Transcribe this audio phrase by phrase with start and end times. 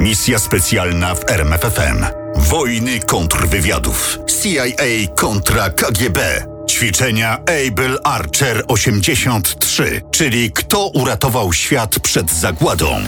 [0.00, 2.04] Misja specjalna w RMFFM.
[2.36, 4.18] Wojny kontrwywiadów.
[4.42, 6.44] CIA kontra KGB.
[6.70, 13.00] Ćwiczenia Able Archer 83, czyli kto uratował świat przed zagładą.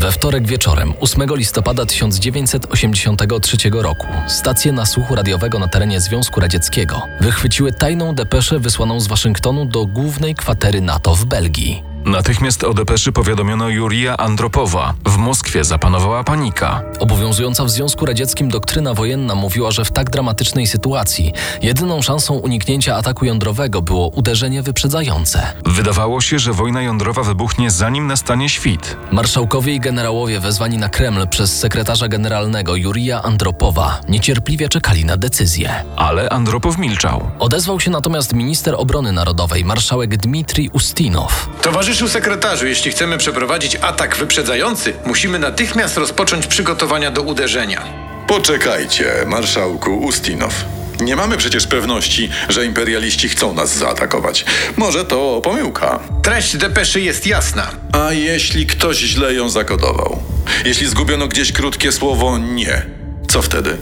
[0.00, 7.72] We wtorek wieczorem, 8 listopada 1983 roku, stacje nasłuchu radiowego na terenie Związku Radzieckiego wychwyciły
[7.72, 11.87] tajną depeszę wysłaną z Waszyngtonu do głównej kwatery NATO w Belgii.
[12.08, 14.94] Natychmiast o depeszy powiadomiono Jurija Andropowa.
[15.06, 16.82] W Moskwie zapanowała panika.
[17.00, 21.32] Obowiązująca w Związku Radzieckim doktryna wojenna mówiła, że w tak dramatycznej sytuacji
[21.62, 25.52] jedyną szansą uniknięcia ataku jądrowego było uderzenie wyprzedzające.
[25.66, 28.96] Wydawało się, że wojna jądrowa wybuchnie zanim nastanie świt.
[29.12, 35.84] Marszałkowie i generałowie wezwani na Kreml przez sekretarza generalnego Jurija Andropowa niecierpliwie czekali na decyzję.
[35.96, 37.30] Ale Andropow milczał.
[37.38, 41.48] Odezwał się natomiast minister obrony narodowej, marszałek Dmitrij Ustinow.
[41.98, 47.84] Towarzyszu sekretarzu, jeśli chcemy przeprowadzić atak wyprzedzający, musimy natychmiast rozpocząć przygotowania do uderzenia.
[48.26, 50.64] Poczekajcie, marszałku Ustinow.
[51.00, 54.44] Nie mamy przecież pewności, że imperialiści chcą nas zaatakować.
[54.76, 56.00] Może to pomyłka.
[56.22, 57.70] Treść depeszy jest jasna.
[57.92, 60.22] A jeśli ktoś źle ją zakodował?
[60.64, 62.86] Jeśli zgubiono gdzieś krótkie słowo nie,
[63.28, 63.76] co wtedy?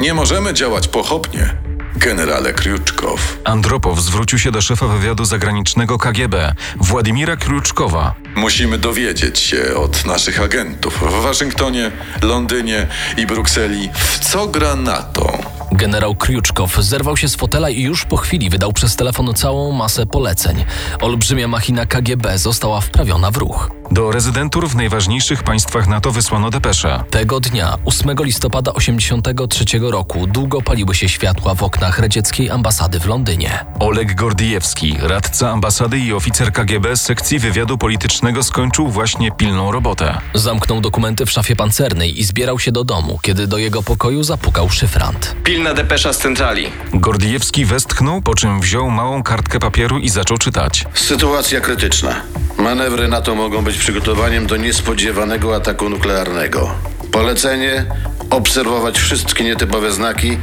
[0.00, 1.63] Nie możemy działać pochopnie.
[1.96, 3.38] Generale Kriuczkow.
[3.44, 8.14] Andropow zwrócił się do szefa wywiadu zagranicznego KGB, Władimira Kriuczkowa.
[8.36, 11.90] Musimy dowiedzieć się od naszych agentów w Waszyngtonie,
[12.22, 12.86] Londynie
[13.16, 15.38] i Brukseli, w co gra NATO.
[15.74, 20.06] Generał Kriuczkow zerwał się z fotela i już po chwili wydał przez telefon całą masę
[20.06, 20.64] poleceń.
[21.00, 23.70] Olbrzymia machina KGB została wprawiona w ruch.
[23.90, 27.04] Do rezydentur w najważniejszych państwach NATO wysłano depesze.
[27.10, 33.06] Tego dnia, 8 listopada 1983 roku, długo paliły się światła w oknach radzieckiej ambasady w
[33.06, 33.64] Londynie.
[33.80, 40.18] Oleg Gordijewski, radca ambasady i oficer KGB z sekcji wywiadu politycznego skończył właśnie pilną robotę.
[40.34, 44.70] Zamknął dokumenty w szafie pancernej i zbierał się do domu, kiedy do jego pokoju zapukał
[44.70, 45.36] szyfrant.
[45.44, 46.66] Pilna depesza z centrali.
[46.94, 50.84] Gordijewski westchnął, po czym wziął małą kartkę papieru i zaczął czytać.
[50.94, 52.20] Sytuacja krytyczna.
[52.58, 56.70] Manewry NATO mogą być przygotowaniem do niespodziewanego ataku nuklearnego.
[57.12, 57.86] Polecenie:
[58.30, 60.38] obserwować wszystkie nietypowe znaki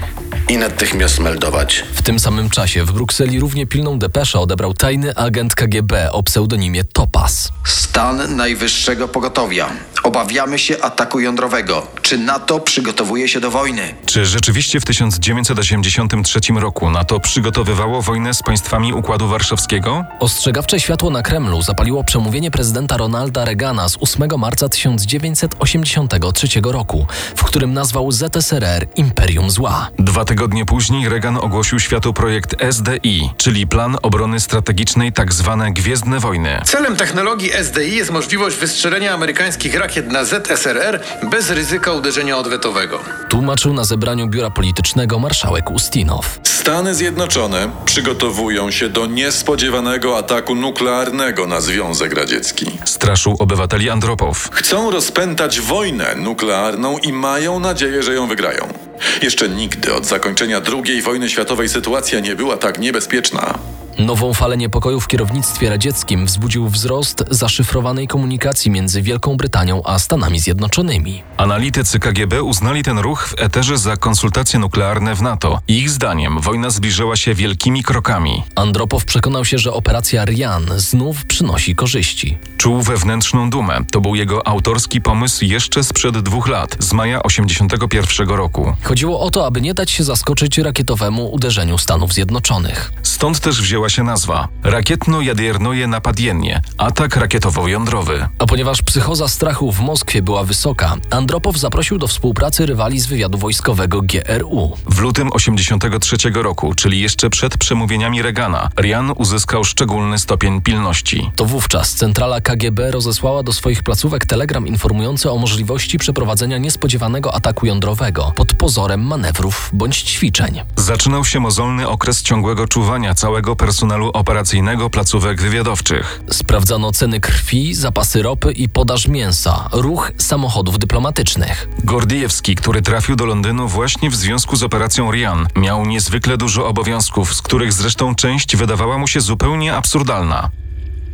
[0.50, 1.84] i natychmiast meldować.
[1.94, 6.84] W tym samym czasie w Brukseli równie pilną depeszę odebrał tajny agent KGB o pseudonimie
[6.84, 7.52] Topaz.
[7.66, 9.70] Stan najwyższego pogotowia.
[10.04, 11.88] Obawiamy się ataku jądrowego.
[12.02, 13.96] Czy NATO przygotowuje się do wojny?
[14.06, 20.06] Czy rzeczywiście w 1983 roku NATO przygotowywało wojnę z państwami Układu Warszawskiego?
[20.20, 27.44] Ostrzegawcze światło na Kremlu zapaliło przemówienie prezydenta Ronalda Reagana z 8 marca 1983 roku, w
[27.44, 29.90] którym nazwał ZSRR Imperium Zła.
[30.00, 35.66] Dwa tygodnie później Reagan ogłosił światu projekt SDI, czyli Plan Obrony Strategicznej tzw.
[35.72, 36.62] Gwiezdne Wojny.
[36.66, 41.00] Celem technologii SDI jest możliwość wystrzelenia amerykańskich rakiet na ZSRR
[41.32, 43.00] bez ryzyka uderzenia odwetowego.
[43.30, 46.40] Tłumaczył na zebraniu biura politycznego marszałek Ustinow.
[46.44, 52.66] Stany Zjednoczone przygotowują się do niespodziewanego ataku nuklearnego na Związek Radziecki.
[52.86, 54.50] Straszył obywateli Andropow.
[54.52, 58.74] Chcą rozpętać wojnę nuklearną i mają nadzieję, że ją wygrają.
[59.22, 63.60] Jeszcze nigdy od zakończenia II wojny światowej sytuacja nie była tak niebezpieczna.
[64.00, 70.40] Nową falę niepokoju w kierownictwie radzieckim wzbudził wzrost zaszyfrowanej komunikacji między Wielką Brytanią a Stanami
[70.40, 71.24] Zjednoczonymi.
[71.38, 75.60] Analitycy KGB uznali ten ruch w eterze za konsultacje nuklearne w NATO.
[75.68, 78.44] Ich zdaniem wojna zbliżyła się wielkimi krokami.
[78.56, 82.38] Andropow przekonał się, że operacja Rian znów przynosi korzyści.
[82.58, 83.80] Czuł wewnętrzną dumę.
[83.92, 88.74] To był jego autorski pomysł jeszcze sprzed dwóch lat, z maja 81 roku.
[88.84, 92.92] Chodziło o to, aby nie dać się zaskoczyć rakietowemu uderzeniu Stanów Zjednoczonych.
[93.04, 98.28] Stąd też wzięła się nazwa Rakietno-Jadiernoje Napadiennie, atak rakietowo-jądrowy.
[98.40, 103.38] A ponieważ psychoza strachu w Moskwie była wysoka, Andropow zaprosił do współpracy rywali z wywiadu
[103.38, 104.72] wojskowego GRU.
[104.90, 111.32] W lutym 83 roku, czyli jeszcze przed przemówieniami Reagana, Rian uzyskał szczególny stopień pilności.
[111.36, 117.66] To wówczas centrala KGB rozesłała do swoich placówek telegram informujący o możliwości przeprowadzenia niespodziewanego ataku
[117.66, 120.62] jądrowego pod pozorem manewrów bądź ćwiczeń.
[120.76, 123.71] Zaczynał się mozolny okres ciągłego czuwania całego personelu
[124.14, 126.22] operacyjnego placówek wywiadowczych.
[126.32, 131.68] Sprawdzano ceny krwi, zapasy ropy i podaż mięsa, ruch samochodów dyplomatycznych.
[131.84, 137.36] Gordijewski, który trafił do Londynu właśnie w związku z operacją Rian, miał niezwykle dużo obowiązków,
[137.36, 140.50] z których zresztą część wydawała mu się zupełnie absurdalna.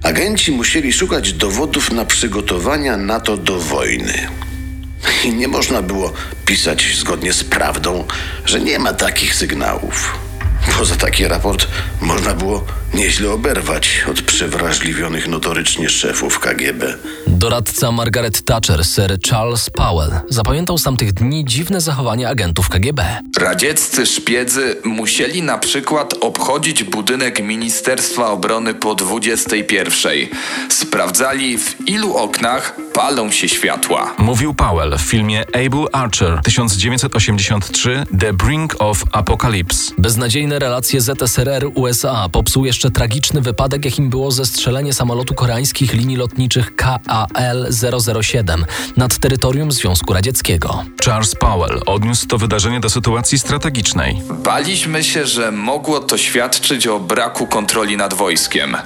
[0.04, 4.27] Agenci musieli szukać dowodów na przygotowania NATO do wojny.
[5.25, 6.13] I nie można było
[6.45, 8.04] pisać zgodnie z prawdą,
[8.45, 10.26] że nie ma takich sygnałów.
[10.77, 11.68] Poza taki raport
[12.01, 16.97] można było nieźle oberwać od przewrażliwionych notorycznie szefów KGB.
[17.27, 23.06] Doradca Margaret Thatcher, Sir Charles Powell, zapamiętał z tamtych dni dziwne zachowanie agentów KGB.
[23.39, 30.12] Radzieccy szpiedzy musieli na przykład obchodzić budynek Ministerstwa Obrony po 21.
[30.69, 34.13] Sprawdzali w ilu oknach palą się światła.
[34.18, 39.94] Mówił Powell w filmie Able Archer 1983 The Brink of Apocalypse.
[39.97, 46.75] Beznadziejne relacje ZSRR-USA popsuł jeszcze tragiczny wypadek, jakim było zestrzelenie samolotu koreańskich linii lotniczych
[47.18, 48.64] KAL-007
[48.98, 50.84] nad terytorium Związku Radzieckiego.
[51.06, 54.22] Charles Powell odniósł to wydarzenie do sytuacji strategicznej.
[54.30, 58.78] Baliśmy się, że mogło to świadczyć o braku kontroli nad wojskiem.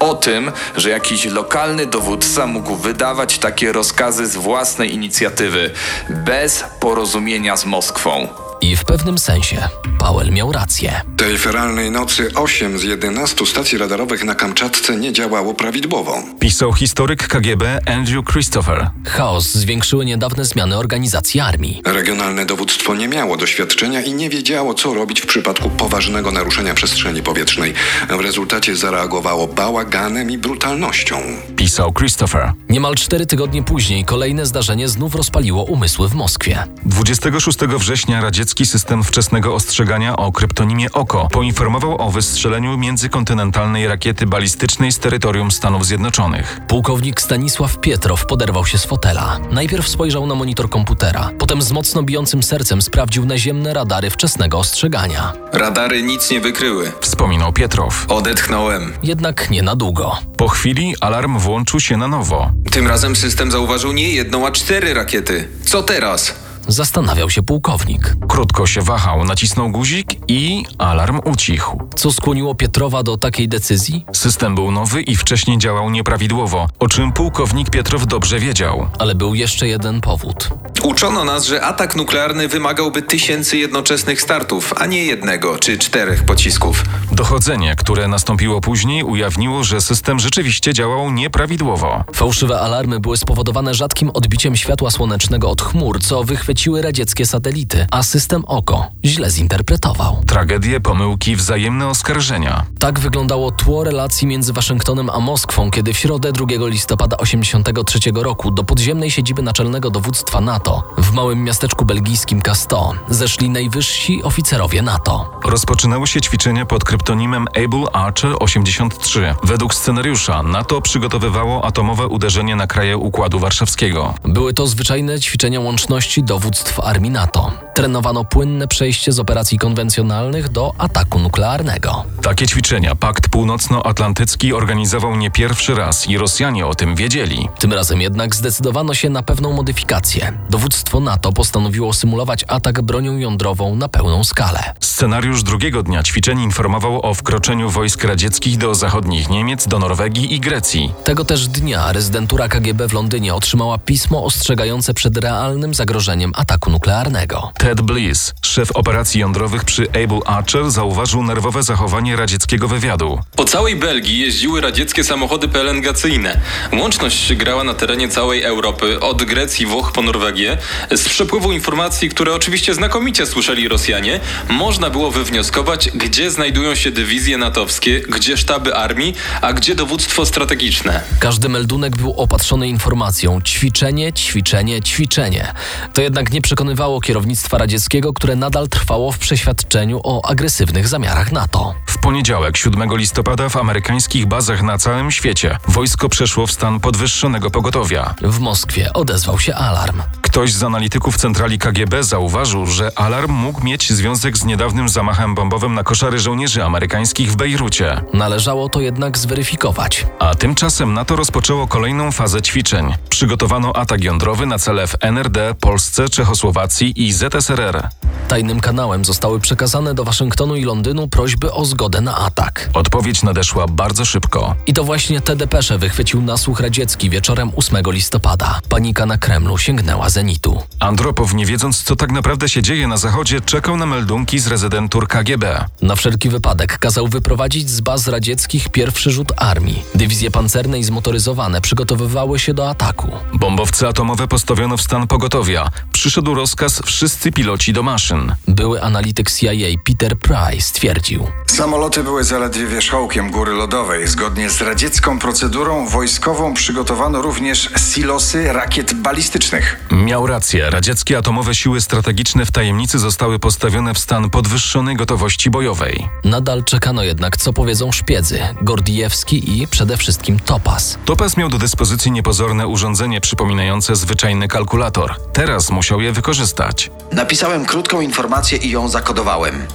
[0.00, 5.70] O tym, że jakiś lokalny dowódca mógł wydawać takie rozkazy z własnej inicjatywy,
[6.08, 8.28] bez porozumienia z Moskwą.
[8.64, 9.68] I w pewnym sensie
[9.98, 11.00] Powell miał rację.
[11.16, 16.22] Tej feralnej nocy 8 z 11 stacji radarowych na Kamczatce nie działało prawidłowo.
[16.40, 18.90] Pisał historyk KGB Andrew Christopher.
[19.06, 21.82] Chaos zwiększyły niedawne zmiany organizacji armii.
[21.84, 27.22] Regionalne dowództwo nie miało doświadczenia i nie wiedziało, co robić w przypadku poważnego naruszenia przestrzeni
[27.22, 27.74] powietrznej.
[28.08, 31.16] W rezultacie zareagowało bałaganem i brutalnością.
[31.56, 32.52] Pisał Christopher.
[32.68, 36.64] Niemal cztery tygodnie później kolejne zdarzenie znów rozpaliło umysły w Moskwie.
[36.86, 38.20] 26 września
[38.62, 45.86] system wczesnego ostrzegania o kryptonimie OKO poinformował o wystrzeleniu międzykontynentalnej rakiety balistycznej z terytorium Stanów
[45.86, 46.60] Zjednoczonych.
[46.68, 49.38] Pułkownik Stanisław Pietrow poderwał się z fotela.
[49.50, 55.32] Najpierw spojrzał na monitor komputera, potem z mocno bijącym sercem sprawdził naziemne radary wczesnego ostrzegania.
[55.52, 56.92] Radary nic nie wykryły.
[57.00, 58.06] Wspominał Pietrow.
[58.08, 58.92] Odetchnąłem.
[59.02, 60.16] Jednak nie na długo.
[60.36, 62.50] Po chwili alarm włączył się na nowo.
[62.70, 65.48] Tym razem system zauważył nie jedną, a cztery rakiety.
[65.64, 66.43] Co teraz?
[66.68, 68.16] Zastanawiał się pułkownik.
[68.28, 71.78] Krótko się wahał, nacisnął guzik i alarm ucichł.
[71.96, 74.04] Co skłoniło Pietrowa do takiej decyzji?
[74.12, 78.88] System był nowy i wcześniej działał nieprawidłowo, o czym pułkownik Pietrow dobrze wiedział.
[78.98, 80.48] Ale był jeszcze jeden powód.
[80.82, 86.84] Uczono nas, że atak nuklearny wymagałby tysięcy jednoczesnych startów, a nie jednego czy czterech pocisków.
[87.12, 92.04] Dochodzenie, które nastąpiło później, ujawniło, że system rzeczywiście działał nieprawidłowo.
[92.14, 96.24] Fałszywe alarmy były spowodowane rzadkim odbiciem światła słonecznego od chmur, co
[96.54, 100.22] wychwyciły radzieckie satelity, a system OKO źle zinterpretował.
[100.26, 102.66] Tragedie, pomyłki, wzajemne oskarżenia.
[102.78, 108.50] Tak wyglądało tło relacji między Waszyngtonem a Moskwą, kiedy w środę 2 listopada 1983 roku
[108.50, 115.30] do podziemnej siedziby naczelnego dowództwa NATO w małym miasteczku belgijskim Casto zeszli najwyżsi oficerowie NATO.
[115.44, 119.34] Rozpoczynały się ćwiczenia pod kryptonimem Able Archer 83.
[119.42, 124.14] Według scenariusza NATO przygotowywało atomowe uderzenie na kraje Układu Warszawskiego.
[124.24, 126.43] Były to zwyczajne ćwiczenia łączności dowództw
[126.84, 127.52] armii NATO.
[127.74, 132.04] Trenowano płynne przejście z operacji konwencjonalnych do ataku nuklearnego.
[132.22, 137.48] Takie ćwiczenia Pakt Północnoatlantycki organizował nie pierwszy raz i Rosjanie o tym wiedzieli.
[137.58, 140.38] Tym razem jednak zdecydowano się na pewną modyfikację.
[140.50, 144.74] Dowództwo NATO postanowiło symulować atak bronią jądrową na pełną skalę.
[144.80, 150.40] Scenariusz drugiego dnia ćwiczeń informował o wkroczeniu wojsk radzieckich do zachodnich Niemiec, do Norwegii i
[150.40, 150.92] Grecji.
[151.04, 157.52] Tego też dnia rezydentura KGB w Londynie otrzymała pismo ostrzegające przed realnym zagrożeniem ataku nuklearnego.
[157.58, 163.20] Ted Bliss, szef operacji jądrowych przy Able Archer, zauważył nerwowe zachowanie radzieckiego wywiadu.
[163.36, 166.40] Po całej Belgii jeździły radzieckie samochody pelengacyjne.
[166.72, 170.58] Łączność grała na terenie całej Europy, od Grecji, Włoch po Norwegię.
[170.90, 177.38] Z przepływu informacji, które oczywiście znakomicie słyszeli Rosjanie, można było wywnioskować, gdzie znajdują się dywizje
[177.38, 181.00] natowskie, gdzie sztaby armii, a gdzie dowództwo strategiczne.
[181.20, 185.52] Każdy meldunek był opatrzony informacją ćwiczenie, ćwiczenie, ćwiczenie.
[185.92, 191.74] To jednak nie przekonywało kierownictwa radzieckiego, które nadal trwało w przeświadczeniu o agresywnych zamiarach NATO.
[191.86, 197.50] W poniedziałek, 7 listopada, w amerykańskich bazach na całym świecie wojsko przeszło w stan podwyższonego
[197.50, 198.14] pogotowia.
[198.22, 200.02] W Moskwie odezwał się alarm.
[200.22, 205.74] Ktoś z analityków centrali KGB zauważył, że alarm mógł mieć związek z niedawnym zamachem bombowym
[205.74, 208.00] na koszary żołnierzy amerykańskich w Bejrucie.
[208.12, 210.06] Należało to jednak zweryfikować.
[210.18, 212.94] A tymczasem NATO rozpoczęło kolejną fazę ćwiczeń.
[213.08, 217.88] Przygotowano atak jądrowy na cele w NRD, Polsce, Czechosłowacji i ZSRR.
[218.28, 222.70] Tajnym kanałem zostały przekazane do Waszyngtonu i Londynu prośby o zgodę na atak.
[222.74, 224.54] Odpowiedź nadeszła bardzo szybko.
[224.66, 228.60] I to właśnie te depesze wychwycił nasłuch radziecki wieczorem 8 listopada.
[228.68, 230.62] Panika na Kremlu sięgnęła zenitu.
[230.80, 235.08] Andropow, nie wiedząc co tak naprawdę się dzieje na zachodzie, czekał na meldunki z rezydentur
[235.08, 235.64] KGB.
[235.82, 239.82] Na wszelki wypadek kazał wyprowadzić z baz radzieckich pierwszy rzut armii.
[239.94, 243.10] Dywizje pancerne i zmotoryzowane przygotowywały się do ataku.
[243.34, 245.70] Bombowce atomowe postawiono w stan pogotowia.
[246.04, 248.34] Przyszedł rozkaz wszyscy piloci do maszyn.
[248.48, 249.50] Były analityk CIA
[249.84, 251.26] Peter Price stwierdził.
[251.54, 254.08] Samoloty były zaledwie wierzchołkiem góry lodowej.
[254.08, 259.80] Zgodnie z radziecką procedurą wojskową przygotowano również silosy rakiet balistycznych.
[259.90, 260.70] Miał rację.
[260.70, 266.08] Radzieckie atomowe siły strategiczne w tajemnicy zostały postawione w stan podwyższonej gotowości bojowej.
[266.24, 270.98] Nadal czekano jednak, co powiedzą szpiedzy, Gordijewski i przede wszystkim Topaz.
[271.04, 275.14] Topaz miał do dyspozycji niepozorne urządzenie przypominające zwyczajny kalkulator.
[275.32, 276.90] Teraz musiał je wykorzystać.
[277.12, 279.66] Napisałem krótką informację i ją zakodowałem.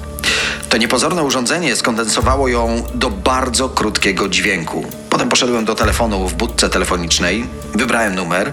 [0.70, 4.86] To niepozorne urządzenie skondensowało ją do bardzo krótkiego dźwięku.
[5.10, 7.46] Potem poszedłem do telefonu w budce telefonicznej,
[7.76, 8.52] wybrałem numer,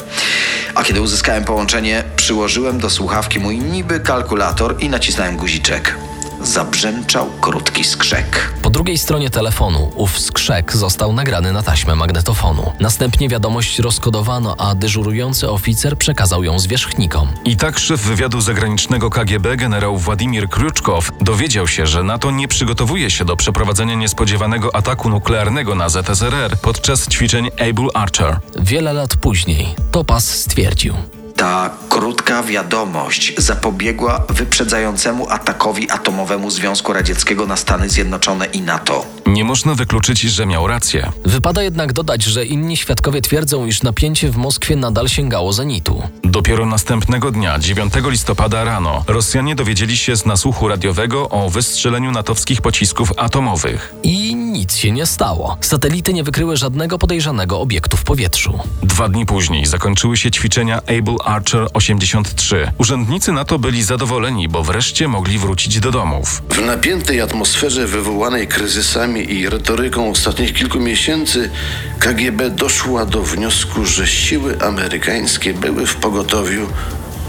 [0.74, 6.05] a kiedy uzyskałem połączenie, przyłożyłem do słuchawki mój niby kalkulator i nacisnąłem guziczek.
[6.46, 8.54] Zabrzęczał krótki skrzek.
[8.62, 12.72] Po drugiej stronie telefonu ów skrzek został nagrany na taśmę magnetofonu.
[12.80, 17.28] Następnie wiadomość rozkodowano, a dyżurujący oficer przekazał ją zwierzchnikom.
[17.44, 23.10] I tak szef wywiadu zagranicznego KGB generał Władimir Kruczkow dowiedział się, że NATO nie przygotowuje
[23.10, 28.38] się do przeprowadzenia niespodziewanego ataku nuklearnego na ZSRR podczas ćwiczeń Able Archer.
[28.58, 30.94] Wiele lat później Topaz stwierdził:
[31.36, 39.06] Ta krótka wiadomość zapobiegła wyprzedzającemu atakowi atomowemu Związku Radzieckiego na Stany Zjednoczone i NATO.
[39.26, 41.12] Nie można wykluczyć, że miał rację.
[41.24, 46.02] Wypada jednak dodać, że inni świadkowie twierdzą, iż napięcie w Moskwie nadal sięgało zenitu.
[46.30, 52.60] Dopiero następnego dnia, 9 listopada rano, Rosjanie dowiedzieli się z nasłuchu radiowego o wystrzeleniu natowskich
[52.60, 53.94] pocisków atomowych.
[54.02, 55.56] I nic się nie stało.
[55.60, 58.58] Satelity nie wykryły żadnego podejrzanego obiektu w powietrzu.
[58.82, 62.72] Dwa dni później zakończyły się ćwiczenia Able Archer 83.
[62.78, 66.42] Urzędnicy NATO byli zadowoleni, bo wreszcie mogli wrócić do domów.
[66.50, 71.50] W napiętej atmosferze wywołanej kryzysami i retoryką ostatnich kilku miesięcy
[71.98, 76.66] KGB doszła do wniosku, że siły amerykańskie były w pogotowiu,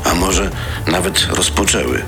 [0.03, 0.51] a może
[0.87, 2.03] nawet rozpoczęły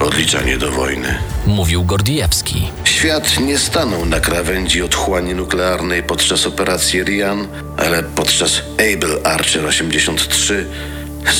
[0.00, 1.18] odliczanie do wojny.
[1.46, 2.68] Mówił Gordijewski.
[2.84, 10.66] Świat nie stanął na krawędzi otchłani nuklearnej podczas operacji Rian, ale podczas Able Archer 83,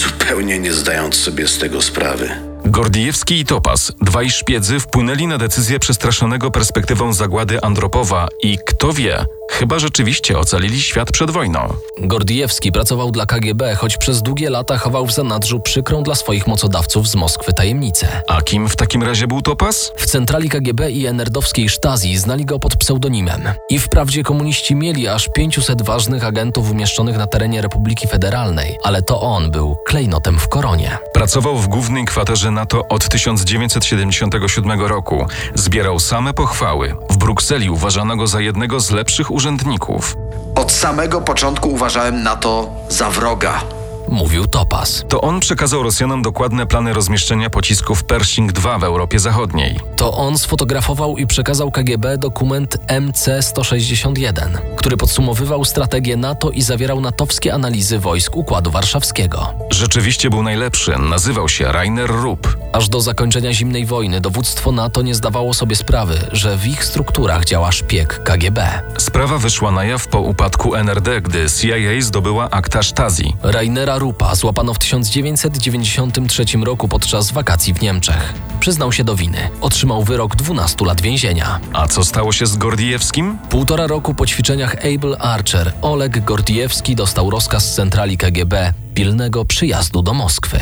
[0.02, 2.30] zupełnie nie zdając sobie z tego sprawy.
[2.64, 9.24] Gordijewski i Topaz, dwaj szpiedzy, wpłynęli na decyzję przestraszonego perspektywą zagłady Andropowa i kto wie,
[9.50, 11.74] chyba rzeczywiście ocalili świat przed wojną.
[12.00, 17.08] Gordijewski pracował dla KGB, choć przez długie lata chował w zanadrzu przykrą dla swoich mocodawców
[17.08, 18.22] z Moskwy tajemnicę.
[18.28, 19.92] A kim w takim razie był Topaz?
[19.96, 23.48] W centrali KGB i enerdowskiej Stasi znali go pod pseudonimem.
[23.70, 29.20] I wprawdzie komuniści mieli aż 500 ważnych agentów umieszczonych na terenie Republiki Federalnej, ale to
[29.20, 30.98] on był klejnotem w koronie.
[31.12, 35.26] Pracował w głównej kwaterze NATO od 1977 roku.
[35.54, 36.94] Zbierał same pochwały.
[37.10, 40.16] W Brukseli uważano go za jednego z lepszych urzędników.
[40.54, 43.60] Od samego początku uważałem NATO za wroga.
[44.08, 45.04] Mówił Topaz.
[45.08, 49.80] To on przekazał Rosjanom dokładne plany rozmieszczenia pocisków Pershing II w Europie Zachodniej.
[49.96, 57.54] To on sfotografował i przekazał KGB dokument MC-161, który podsumowywał strategię NATO i zawierał natowskie
[57.54, 59.54] analizy wojsk Układu Warszawskiego.
[59.70, 62.56] Rzeczywiście był najlepszy, nazywał się Rainer Rupp.
[62.72, 67.44] Aż do zakończenia zimnej wojny dowództwo NATO nie zdawało sobie sprawy, że w ich strukturach
[67.44, 68.82] działa szpieg KGB.
[68.98, 73.34] Sprawa wyszła na jaw po upadku NRD, gdy CIA zdobyła akta Stasi.
[73.42, 78.34] Rainera Rupa złapano w 1993 roku podczas wakacji w Niemczech.
[78.60, 79.50] Przyznał się do winy.
[79.60, 81.60] Otrzymał wyrok 12 lat więzienia.
[81.72, 83.38] A co stało się z Gordijewskim?
[83.50, 90.02] Półtora roku po ćwiczeniach Able Archer Oleg Gordijewski dostał rozkaz z centrali KGB pilnego przyjazdu
[90.02, 90.58] do Moskwy.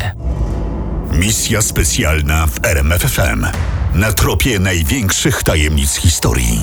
[1.13, 3.47] Misja specjalna w RMFFM.
[3.95, 6.61] Na tropie największych tajemnic historii.